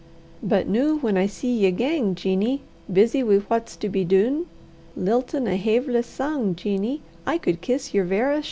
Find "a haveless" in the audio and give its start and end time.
5.45-6.07